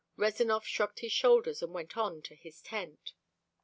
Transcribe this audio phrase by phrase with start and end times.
[0.17, 3.13] Rezanov shrugged his shoulders and went on to his tent.